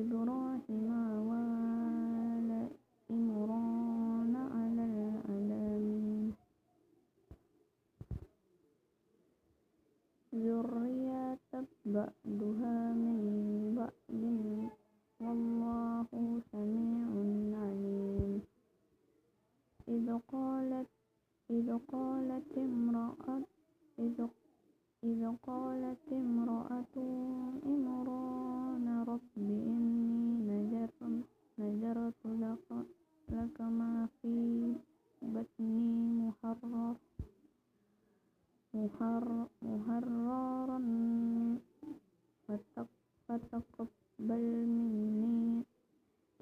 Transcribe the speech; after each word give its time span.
إبراهيم 0.00 0.90
وآل 1.28 2.50
عمران 3.10 4.34
على 4.56 4.84
العالمين. 4.92 6.32
ذرية 10.34 11.46
بعضها 11.94 12.76
من 13.04 13.18
بعض 13.78 14.22
والله 15.20 16.10
سميع 16.52 17.08
عليم. 17.62 18.32
إذ 19.88 20.06
قالت 20.32 20.88
إذ 21.50 21.68
قالت 21.92 22.50
امرأة 22.58 23.40
إذ 23.98 24.18
إذ 25.04 25.22
قالت 25.48 26.04
امرأة 26.12 26.94
عمران 27.66 28.45
رب 29.06 29.20
إني 29.36 30.38
نذرت 30.48 31.00
نذرت 31.58 32.22
لك 32.26 32.68
لك 33.28 33.60
ما 33.60 34.08
في 34.22 34.34
بطني 35.22 35.78
محرر 36.28 36.96
محر 38.74 39.46
محررا. 39.62 40.78
فتقبل 43.28 44.66
مني. 44.66 45.64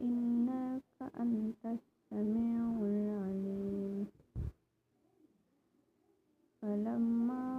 إنك 0.01 0.83
أنت 1.21 1.63
السميع 1.67 2.63
العليم. 2.83 4.07
فلما 6.63 7.54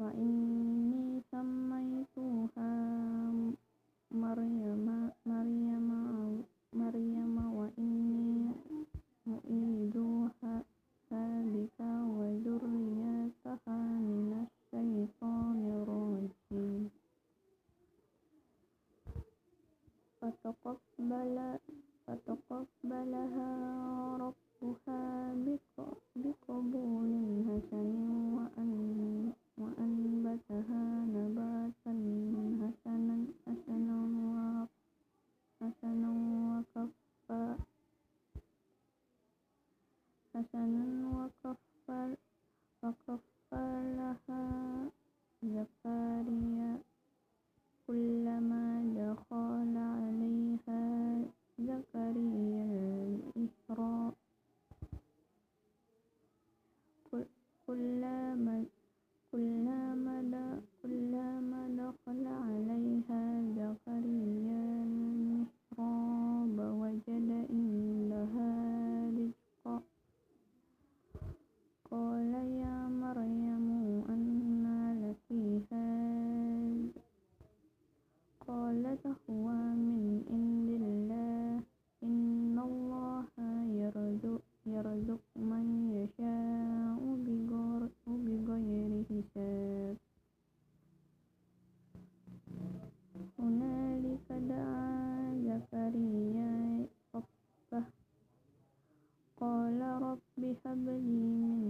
وإني 0.00 1.22
سميتها 1.30 2.72
مريم 4.10 4.86
مريم 5.26 5.88
مريم 6.72 7.34
وإني 7.58 8.52
أعيذها 9.28 10.54
بك 11.54 11.78
وذريتها 12.16 13.78
من 14.08 14.30
الشيطان 14.46 15.58
الرجيم 15.80 16.90
فتقبل 20.20 21.36
فتقبلها 22.06 23.50
ربها 24.16 25.34
بقبول 26.16 27.10
حسن 27.46 27.90
وأن 28.36 29.32
وأنبتها 29.60 30.49
رب 100.10 100.10
هب 100.10 100.20
لي 100.38 100.54
من 100.64 101.69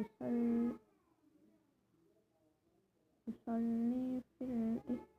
يصلي 0.00 0.72
يصلي 3.28 4.22
في 4.38 4.44
الإحرام 4.44 5.09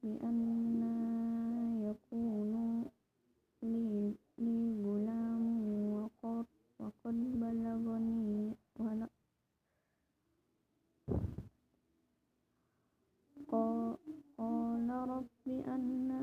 bianna 0.00 0.92
yakunu 1.86 2.64
li 3.70 3.84
li 4.44 4.56
gulam 4.82 5.42
wa 5.94 6.04
qad 6.20 6.46
wa 6.80 6.88
qad 7.00 7.18
balagani 7.40 8.52
wala 8.82 9.06
qala 13.50 14.96
rabbi 15.12 15.54
anna 15.74 16.13